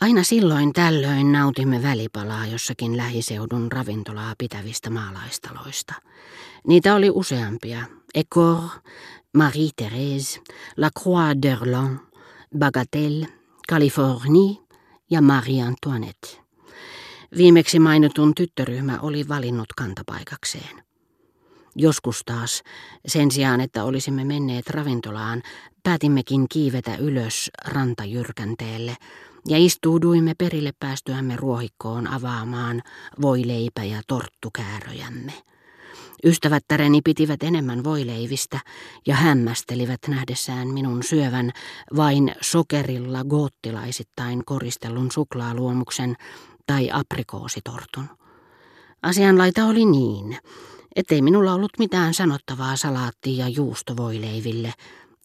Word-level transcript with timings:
Aina 0.00 0.22
silloin 0.24 0.72
tällöin 0.72 1.32
nautimme 1.32 1.82
välipalaa 1.82 2.46
jossakin 2.46 2.96
lähiseudun 2.96 3.72
ravintolaa 3.72 4.34
pitävistä 4.38 4.90
maalaistaloista. 4.90 5.94
Niitä 6.66 6.94
oli 6.94 7.10
useampia. 7.10 7.78
Ecor, 8.14 8.60
Marie-Thérèse, 9.38 10.40
La 10.76 10.90
Croix 11.00 11.36
d'Erlon, 11.46 11.98
Bagatelle, 12.58 13.26
Californie 13.70 14.56
ja 15.10 15.20
Marie-Antoinette. 15.22 16.28
Viimeksi 17.36 17.78
mainitun 17.78 18.34
tyttöryhmä 18.34 18.98
oli 19.02 19.28
valinnut 19.28 19.72
kantapaikakseen. 19.76 20.82
Joskus 21.76 22.22
taas, 22.26 22.62
sen 23.06 23.30
sijaan 23.30 23.60
että 23.60 23.84
olisimme 23.84 24.24
menneet 24.24 24.70
ravintolaan, 24.70 25.42
päätimmekin 25.82 26.46
kiivetä 26.48 26.96
ylös 26.96 27.50
rantajyrkänteelle 27.66 28.96
ja 29.48 29.58
istuuduimme 29.58 30.34
perille 30.38 30.72
päästyämme 30.78 31.36
ruohikkoon 31.36 32.06
avaamaan 32.06 32.82
voileipä- 33.22 33.84
ja 33.84 34.00
torttukääröjämme. 34.06 35.32
Ystävättäreni 36.24 37.00
pitivät 37.04 37.42
enemmän 37.42 37.84
voileivistä 37.84 38.60
ja 39.06 39.14
hämmästelivät 39.14 40.00
nähdessään 40.08 40.68
minun 40.68 41.02
syövän 41.02 41.52
vain 41.96 42.34
sokerilla 42.40 43.24
goottilaisittain 43.24 44.44
koristellun 44.44 45.12
suklaaluomuksen 45.12 46.16
tai 46.66 46.90
aprikoositortun. 46.92 48.08
Asianlaita 49.02 49.64
oli 49.64 49.84
niin, 49.84 50.38
ettei 50.96 51.22
minulla 51.22 51.54
ollut 51.54 51.78
mitään 51.78 52.14
sanottavaa 52.14 52.76
salaattia 52.76 53.44
ja 53.44 53.48
juustovoileiville, 53.48 54.72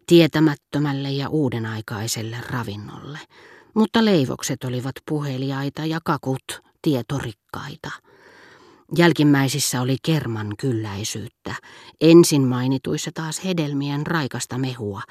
tietämättömälle 0.08 1.12
ja 1.12 1.30
uudenaikaiselle 1.30 2.38
ravinnolle. 2.50 3.20
Mutta 3.76 4.06
leivokset 4.06 4.64
olivat 4.64 4.96
puheliaita 5.10 5.86
ja 5.86 6.00
kakut 6.04 6.62
tietorikkaita. 6.82 7.92
Jälkimmäisissä 8.98 9.82
oli 9.82 9.98
kerman 10.06 10.54
kylläisyyttä, 10.60 11.56
ensin 12.02 12.48
mainituissa 12.48 13.12
taas 13.14 13.44
hedelmien 13.44 14.08
raikasta 14.08 14.58
mehua, 14.58 15.02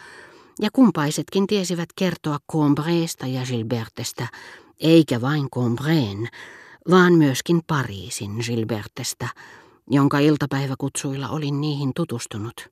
ja 0.61 0.69
kumpaisetkin 0.73 1.47
tiesivät 1.47 1.89
kertoa 1.97 2.39
Combreesta 2.53 3.27
ja 3.27 3.43
Gilbertestä, 3.47 4.29
eikä 4.81 5.21
vain 5.21 5.51
Combreen, 5.51 6.29
vaan 6.91 7.13
myöskin 7.13 7.61
Pariisin 7.67 8.31
Gilbertestä, 8.47 9.29
jonka 9.91 10.19
iltapäiväkutsuilla 10.19 11.29
olin 11.29 11.61
niihin 11.61 11.93
tutustunut. 11.97 12.69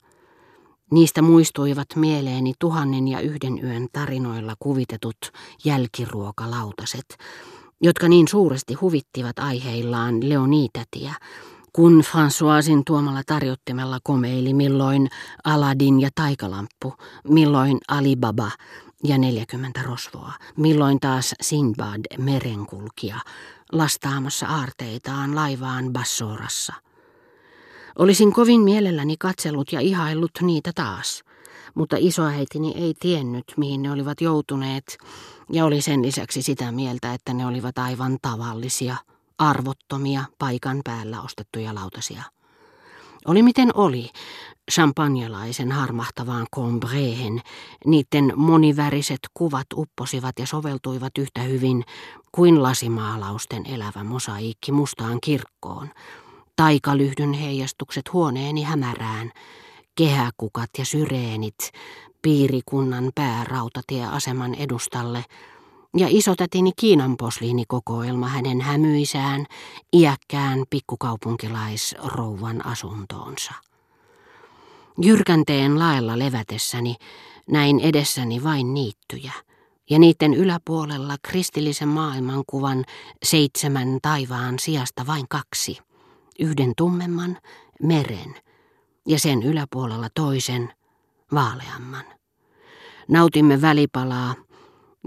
Niistä 0.92 1.22
muistuivat 1.22 1.88
mieleeni 1.96 2.52
tuhannen 2.58 3.08
ja 3.08 3.20
yhden 3.20 3.64
yön 3.64 3.86
tarinoilla 3.92 4.54
kuvitetut 4.58 5.16
jälkiruokalautaset, 5.64 7.18
jotka 7.80 8.08
niin 8.08 8.28
suuresti 8.28 8.74
huvittivat 8.74 9.38
aiheillaan 9.38 10.28
Leonitätiä, 10.28 11.14
kun 11.72 12.04
Françoisin 12.04 12.82
tuomalla 12.86 13.22
tarjottimella 13.26 13.98
komeili 14.02 14.54
milloin 14.54 15.08
Aladin 15.44 16.00
ja 16.00 16.08
taikalamppu, 16.14 16.94
milloin 17.28 17.78
Alibaba 17.88 18.50
ja 19.04 19.18
40 19.18 19.82
rosvoa, 19.82 20.32
milloin 20.56 21.00
taas 21.00 21.34
Sinbad 21.40 22.18
merenkulkija 22.18 23.20
lastaamassa 23.72 24.46
aarteitaan 24.46 25.34
laivaan 25.34 25.92
Bassorassa. 25.92 26.91
Olisin 27.98 28.32
kovin 28.32 28.60
mielelläni 28.60 29.16
katsellut 29.16 29.72
ja 29.72 29.80
ihaillut 29.80 30.30
niitä 30.40 30.70
taas, 30.74 31.22
mutta 31.74 31.96
isoäitini 31.98 32.74
ei 32.76 32.94
tiennyt, 33.00 33.44
mihin 33.56 33.82
ne 33.82 33.92
olivat 33.92 34.20
joutuneet, 34.20 34.98
ja 35.52 35.64
oli 35.64 35.80
sen 35.82 36.02
lisäksi 36.02 36.42
sitä 36.42 36.72
mieltä, 36.72 37.14
että 37.14 37.34
ne 37.34 37.46
olivat 37.46 37.78
aivan 37.78 38.18
tavallisia, 38.22 38.96
arvottomia, 39.38 40.24
paikan 40.38 40.80
päällä 40.84 41.22
ostettuja 41.22 41.74
lautasia. 41.74 42.22
Oli 43.26 43.42
miten 43.42 43.70
oli, 43.74 44.10
champagnelaisen 44.70 45.72
harmahtavaan 45.72 46.46
kombreen, 46.50 47.42
niiden 47.86 48.32
moniväriset 48.36 49.20
kuvat 49.34 49.66
upposivat 49.74 50.38
ja 50.38 50.46
soveltuivat 50.46 51.18
yhtä 51.18 51.42
hyvin 51.42 51.84
kuin 52.32 52.62
lasimaalausten 52.62 53.66
elävä 53.66 54.04
mosaikki 54.04 54.72
mustaan 54.72 55.18
kirkkoon, 55.20 55.90
taikalyhdyn 56.56 57.32
heijastukset 57.32 58.12
huoneeni 58.12 58.62
hämärään, 58.62 59.32
kehäkukat 59.94 60.70
ja 60.78 60.84
syreenit 60.84 61.72
piirikunnan 62.22 63.10
päärautatieaseman 63.14 64.54
edustalle 64.54 65.24
ja 65.96 66.06
isotätini 66.10 66.70
Kiinan 66.76 67.16
posliinikokoelma 67.16 68.28
hänen 68.28 68.60
hämyisään, 68.60 69.46
iäkkään 69.96 70.64
pikkukaupunkilaisrouvan 70.70 72.66
asuntoonsa. 72.66 73.52
Jyrkänteen 75.02 75.78
laella 75.78 76.18
levätessäni 76.18 76.96
näin 77.50 77.80
edessäni 77.80 78.44
vain 78.44 78.74
niittyjä, 78.74 79.32
ja 79.90 79.98
niiden 79.98 80.34
yläpuolella 80.34 81.16
kristillisen 81.22 81.88
maailmankuvan 81.88 82.84
seitsemän 83.22 83.98
taivaan 84.02 84.58
sijasta 84.58 85.06
vain 85.06 85.26
kaksi– 85.28 85.78
yhden 86.38 86.72
tummemman, 86.76 87.38
meren, 87.82 88.34
ja 89.08 89.18
sen 89.18 89.42
yläpuolella 89.42 90.08
toisen, 90.14 90.72
vaaleamman. 91.34 92.04
Nautimme 93.08 93.60
välipalaa, 93.62 94.34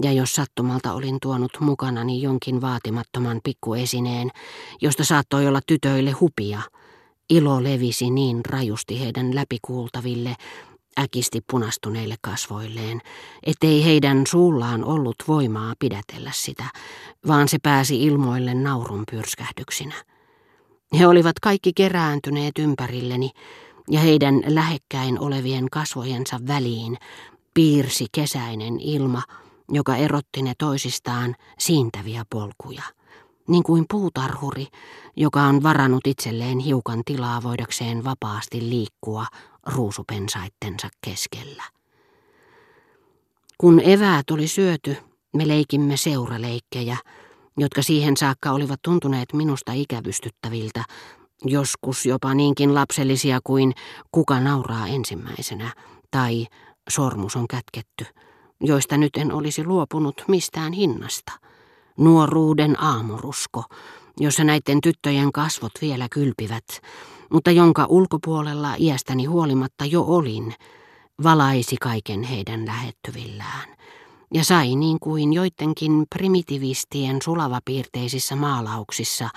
ja 0.01 0.11
jos 0.11 0.35
sattumalta 0.35 0.93
olin 0.93 1.17
tuonut 1.21 1.57
mukanani 1.59 2.21
jonkin 2.21 2.61
vaatimattoman 2.61 3.39
pikkuesineen, 3.43 4.31
josta 4.81 5.03
saattoi 5.03 5.47
olla 5.47 5.61
tytöille 5.67 6.11
hupia, 6.11 6.61
ilo 7.29 7.63
levisi 7.63 8.09
niin 8.09 8.45
rajusti 8.45 8.99
heidän 8.99 9.35
läpikuultaville, 9.35 10.35
äkisti 10.99 11.41
punastuneille 11.51 12.15
kasvoilleen, 12.21 13.01
ettei 13.43 13.85
heidän 13.85 14.27
suullaan 14.27 14.83
ollut 14.83 15.15
voimaa 15.27 15.73
pidätellä 15.79 16.31
sitä, 16.33 16.65
vaan 17.27 17.47
se 17.47 17.57
pääsi 17.63 18.03
ilmoille 18.03 18.53
naurun 18.53 19.03
pyrskähdyksinä. 19.11 19.95
He 20.99 21.07
olivat 21.07 21.39
kaikki 21.39 21.73
kerääntyneet 21.73 22.59
ympärilleni, 22.59 23.31
ja 23.89 23.99
heidän 23.99 24.41
lähekkäin 24.45 25.19
olevien 25.19 25.69
kasvojensa 25.71 26.39
väliin 26.47 26.97
piirsi 27.53 28.05
kesäinen 28.11 28.79
ilma, 28.79 29.23
joka 29.71 29.95
erotti 29.95 30.41
ne 30.41 30.53
toisistaan 30.57 31.35
siintäviä 31.59 32.25
polkuja. 32.29 32.83
Niin 33.47 33.63
kuin 33.63 33.85
puutarhuri, 33.89 34.67
joka 35.15 35.43
on 35.43 35.63
varannut 35.63 36.07
itselleen 36.07 36.59
hiukan 36.59 37.01
tilaa 37.05 37.43
voidakseen 37.43 38.03
vapaasti 38.03 38.69
liikkua 38.69 39.25
ruusupensaittensa 39.65 40.89
keskellä. 41.01 41.63
Kun 43.57 43.81
eväät 43.83 44.31
oli 44.31 44.47
syöty, 44.47 44.97
me 45.33 45.47
leikimme 45.47 45.97
seuraleikkejä, 45.97 46.97
jotka 47.57 47.81
siihen 47.81 48.17
saakka 48.17 48.51
olivat 48.51 48.79
tuntuneet 48.81 49.33
minusta 49.33 49.73
ikävystyttäviltä, 49.73 50.83
joskus 51.45 52.05
jopa 52.05 52.33
niinkin 52.33 52.73
lapsellisia 52.75 53.39
kuin 53.43 53.73
kuka 54.11 54.39
nauraa 54.39 54.87
ensimmäisenä 54.87 55.73
tai 56.11 56.47
sormus 56.89 57.35
on 57.35 57.47
kätketty, 57.47 58.05
joista 58.61 58.97
nyt 58.97 59.17
en 59.17 59.31
olisi 59.31 59.63
luopunut 59.65 60.23
mistään 60.27 60.73
hinnasta. 60.73 61.31
Nuoruuden 61.97 62.83
aamurusko, 62.83 63.63
jossa 64.19 64.43
näiden 64.43 64.81
tyttöjen 64.81 65.31
kasvot 65.31 65.71
vielä 65.81 66.07
kylpivät, 66.11 66.65
mutta 67.31 67.51
jonka 67.51 67.85
ulkopuolella 67.89 68.75
iästäni 68.79 69.25
huolimatta 69.25 69.85
jo 69.85 70.01
olin, 70.01 70.53
valaisi 71.23 71.75
kaiken 71.81 72.23
heidän 72.23 72.65
lähettyvillään 72.65 73.75
ja 74.33 74.43
sai 74.43 74.75
niin 74.75 74.97
kuin 74.99 75.33
joidenkin 75.33 76.05
primitivistien 76.15 77.21
sulavapiirteisissä 77.21 78.35
maalauksissa 78.35 79.29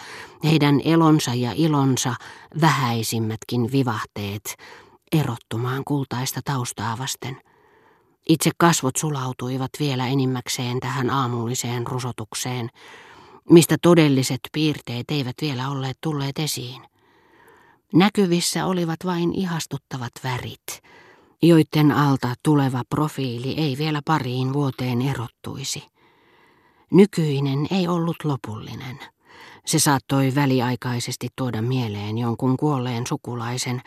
heidän 0.45 0.81
elonsa 0.85 1.35
ja 1.35 1.53
ilonsa 1.57 2.15
vähäisimmätkin 2.61 3.73
vivahteet 3.73 4.57
erottumaan 5.13 5.83
kultaista 5.85 6.41
taustaa 6.45 6.99
vasten. 6.99 7.41
Itse 8.29 8.51
kasvot 8.59 8.97
sulautuivat 8.97 9.71
vielä 9.81 10.07
enimmäkseen 10.07 10.81
tähän 10.81 11.11
aamulliseen 11.11 11.87
rusotukseen, 11.87 12.69
mistä 13.51 13.77
todelliset 13.83 14.41
piirteet 14.53 15.05
eivät 15.11 15.37
vielä 15.41 15.69
olleet 15.69 15.99
tulleet 16.01 16.39
esiin. 16.39 16.83
Näkyvissä 17.95 18.67
olivat 18.67 18.99
vain 19.05 19.35
ihastuttavat 19.35 20.13
värit– 20.25 20.67
joiden 21.43 21.93
alta 21.93 22.35
tuleva 22.43 22.83
profiili 22.91 23.55
ei 23.57 23.79
vielä 23.79 24.01
pariin 24.05 24.53
vuoteen 24.53 25.03
erottuisi. 25.03 25.87
Nykyinen 26.93 27.67
ei 27.71 27.89
ollut 27.89 28.17
lopullinen. 28.25 28.99
Se 29.67 29.79
saattoi 29.79 30.35
väliaikaisesti 30.35 31.29
tuoda 31.37 31.63
mieleen 31.63 32.19
jonkun 32.19 32.57
kuolleen 32.57 33.07
sukulaisen, 33.07 33.83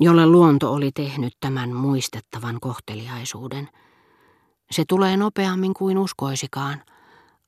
jolle 0.00 0.26
luonto 0.26 0.72
oli 0.72 0.90
tehnyt 0.92 1.32
tämän 1.40 1.72
muistettavan 1.72 2.58
kohteliaisuuden. 2.60 3.68
Se 4.70 4.84
tulee 4.88 5.16
nopeammin 5.16 5.74
kuin 5.74 5.98
uskoisikaan, 5.98 6.82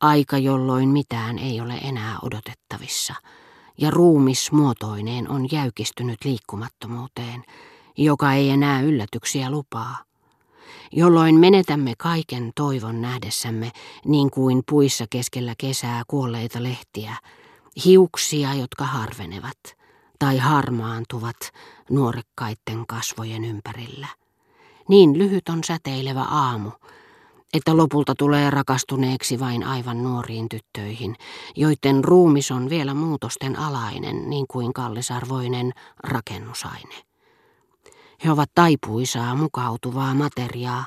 aika 0.00 0.38
jolloin 0.38 0.88
mitään 0.88 1.38
ei 1.38 1.60
ole 1.60 1.74
enää 1.74 2.18
odotettavissa, 2.22 3.14
ja 3.78 3.90
ruumis 3.90 4.52
muotoineen 4.52 5.30
on 5.30 5.48
jäykistynyt 5.52 6.24
liikkumattomuuteen, 6.24 7.44
joka 7.98 8.32
ei 8.32 8.50
enää 8.50 8.80
yllätyksiä 8.80 9.50
lupaa 9.50 10.08
jolloin 10.92 11.34
menetämme 11.34 11.94
kaiken 11.98 12.52
toivon 12.54 13.00
nähdessämme 13.00 13.70
niin 14.04 14.30
kuin 14.30 14.62
puissa 14.70 15.04
keskellä 15.10 15.54
kesää 15.58 16.02
kuolleita 16.06 16.62
lehtiä, 16.62 17.16
hiuksia, 17.84 18.54
jotka 18.54 18.84
harvenevat 18.84 19.58
tai 20.18 20.38
harmaantuvat 20.38 21.36
nuorekkaitten 21.90 22.86
kasvojen 22.86 23.44
ympärillä. 23.44 24.06
Niin 24.88 25.18
lyhyt 25.18 25.48
on 25.48 25.64
säteilevä 25.64 26.22
aamu, 26.22 26.70
että 27.54 27.76
lopulta 27.76 28.14
tulee 28.18 28.50
rakastuneeksi 28.50 29.40
vain 29.40 29.64
aivan 29.64 30.02
nuoriin 30.02 30.48
tyttöihin, 30.48 31.16
joiden 31.56 32.04
ruumis 32.04 32.50
on 32.50 32.70
vielä 32.70 32.94
muutosten 32.94 33.58
alainen 33.58 34.30
niin 34.30 34.46
kuin 34.48 34.72
kallisarvoinen 34.72 35.72
rakennusaine. 36.04 37.07
He 38.24 38.30
ovat 38.30 38.50
taipuisaa 38.54 39.34
mukautuvaa 39.34 40.14
materiaa, 40.14 40.84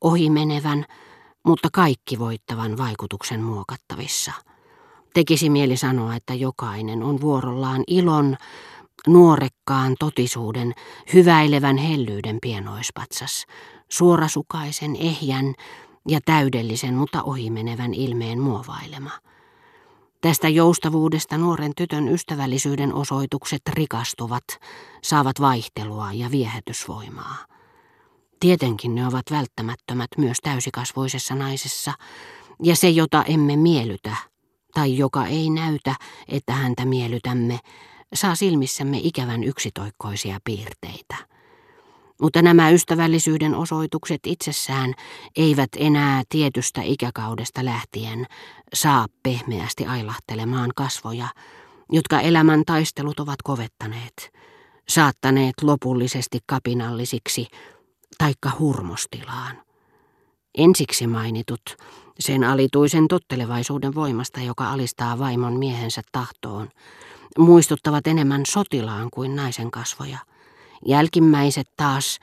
ohimenevän, 0.00 0.84
mutta 1.44 1.68
kaikki 1.72 2.18
voittavan 2.18 2.78
vaikutuksen 2.78 3.42
muokattavissa. 3.42 4.32
Tekisi 5.14 5.50
mieli 5.50 5.76
sanoa, 5.76 6.14
että 6.14 6.34
jokainen 6.34 7.02
on 7.02 7.20
vuorollaan 7.20 7.84
ilon, 7.86 8.36
nuorekkaan 9.06 9.94
totisuuden, 9.98 10.74
hyväilevän 11.12 11.76
hellyyden 11.76 12.38
pienoispatsas, 12.42 13.46
suorasukaisen, 13.88 14.96
ehjän 14.96 15.54
ja 16.08 16.20
täydellisen, 16.24 16.94
mutta 16.94 17.22
ohimenevän 17.22 17.94
ilmeen 17.94 18.40
muovailema– 18.40 19.10
Tästä 20.20 20.48
joustavuudesta 20.48 21.38
nuoren 21.38 21.72
tytön 21.76 22.08
ystävällisyyden 22.08 22.94
osoitukset 22.94 23.62
rikastuvat, 23.68 24.44
saavat 25.02 25.40
vaihtelua 25.40 26.12
ja 26.12 26.30
viehätysvoimaa. 26.30 27.36
Tietenkin 28.40 28.94
ne 28.94 29.06
ovat 29.06 29.30
välttämättömät 29.30 30.08
myös 30.16 30.36
täysikasvoisessa 30.42 31.34
naisessa, 31.34 31.92
ja 32.62 32.76
se, 32.76 32.90
jota 32.90 33.24
emme 33.24 33.56
miellytä, 33.56 34.16
tai 34.74 34.96
joka 34.96 35.26
ei 35.26 35.50
näytä, 35.50 35.94
että 36.28 36.52
häntä 36.52 36.84
miellytämme, 36.84 37.58
saa 38.14 38.34
silmissämme 38.34 38.98
ikävän 39.02 39.44
yksitoikkoisia 39.44 40.38
piirteitä. 40.44 41.16
Mutta 42.22 42.42
nämä 42.42 42.70
ystävällisyyden 42.70 43.54
osoitukset 43.54 44.20
itsessään 44.26 44.94
eivät 45.36 45.68
enää 45.76 46.22
tietystä 46.28 46.82
ikäkaudesta 46.82 47.64
lähtien 47.64 48.26
saa 48.74 49.06
pehmeästi 49.22 49.86
ailahtelemaan 49.86 50.70
kasvoja, 50.76 51.28
jotka 51.92 52.20
elämän 52.20 52.62
taistelut 52.66 53.20
ovat 53.20 53.42
kovettaneet, 53.44 54.32
saattaneet 54.88 55.54
lopullisesti 55.62 56.38
kapinallisiksi 56.46 57.46
taikka 58.18 58.50
hurmostilaan. 58.58 59.62
Ensiksi 60.54 61.06
mainitut, 61.06 61.76
sen 62.18 62.44
alituisen 62.44 63.08
tottelevaisuuden 63.08 63.94
voimasta, 63.94 64.40
joka 64.40 64.70
alistaa 64.70 65.18
vaimon 65.18 65.58
miehensä 65.58 66.02
tahtoon, 66.12 66.68
muistuttavat 67.38 68.06
enemmän 68.06 68.42
sotilaan 68.48 69.08
kuin 69.12 69.36
naisen 69.36 69.70
kasvoja– 69.70 70.18
Jälkimmäiset 70.86 71.66
taas, 71.76 72.18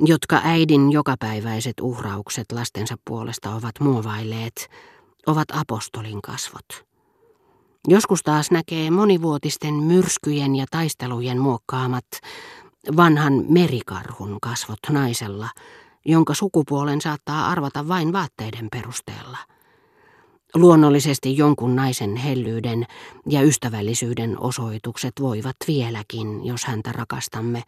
jotka 0.00 0.40
äidin 0.44 0.92
jokapäiväiset 0.92 1.80
uhraukset 1.80 2.52
lastensa 2.52 2.94
puolesta 3.04 3.54
ovat 3.54 3.80
muovailleet, 3.80 4.70
ovat 5.26 5.48
apostolin 5.52 6.22
kasvot. 6.22 6.86
Joskus 7.88 8.22
taas 8.22 8.50
näkee 8.50 8.90
monivuotisten 8.90 9.74
myrskyjen 9.74 10.56
ja 10.56 10.66
taistelujen 10.70 11.38
muokkaamat 11.38 12.06
vanhan 12.96 13.44
merikarhun 13.48 14.38
kasvot 14.42 14.78
naisella, 14.90 15.48
jonka 16.04 16.34
sukupuolen 16.34 17.00
saattaa 17.00 17.48
arvata 17.48 17.88
vain 17.88 18.12
vaatteiden 18.12 18.68
perusteella. 18.72 19.38
Luonnollisesti 20.56 21.36
jonkun 21.36 21.76
naisen 21.76 22.16
hellyyden 22.16 22.86
ja 23.28 23.42
ystävällisyyden 23.42 24.40
osoitukset 24.40 25.12
voivat 25.20 25.56
vieläkin, 25.66 26.46
jos 26.46 26.64
häntä 26.64 26.92
rakastamme, 26.92 27.62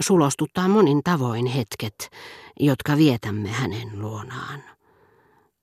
sulostuttaa 0.00 0.68
monin 0.68 1.02
tavoin 1.04 1.46
hetket, 1.46 2.10
jotka 2.60 2.96
vietämme 2.96 3.48
hänen 3.48 4.00
luonaan. 4.00 4.62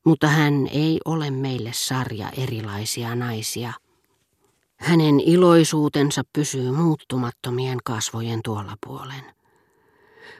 Mutta 0.05 0.27
hän 0.27 0.67
ei 0.71 0.99
ole 1.05 1.31
meille 1.31 1.71
sarja 1.73 2.29
erilaisia 2.29 3.15
naisia. 3.15 3.73
Hänen 4.77 5.19
iloisuutensa 5.19 6.21
pysyy 6.33 6.71
muuttumattomien 6.71 7.77
kasvojen 7.83 8.39
tuolla 8.43 8.77
puolen 8.85 9.36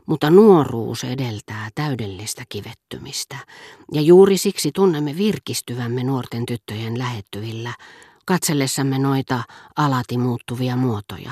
mutta 0.05 0.29
nuoruus 0.29 1.03
edeltää 1.03 1.69
täydellistä 1.75 2.43
kivettymistä, 2.49 3.37
ja 3.91 4.01
juuri 4.01 4.37
siksi 4.37 4.71
tunnemme 4.71 5.17
virkistyvämme 5.17 6.03
nuorten 6.03 6.45
tyttöjen 6.45 6.99
lähettyvillä, 6.99 7.73
katsellessamme 8.25 8.99
noita 8.99 9.43
alati 9.75 10.17
muuttuvia 10.17 10.75
muotoja, 10.75 11.31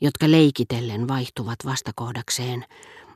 jotka 0.00 0.30
leikitellen 0.30 1.08
vaihtuvat 1.08 1.58
vastakohdakseen 1.64 2.64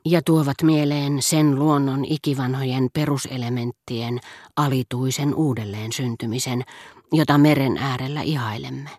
ja 0.05 0.21
tuovat 0.21 0.63
mieleen 0.63 1.21
sen 1.21 1.55
luonnon 1.55 2.05
ikivanhojen 2.05 2.89
peruselementtien 2.93 4.19
alituisen 4.55 5.35
uudelleen 5.35 5.93
syntymisen, 5.93 6.63
jota 7.11 7.37
meren 7.37 7.77
äärellä 7.77 8.21
ihailemme. 8.21 8.89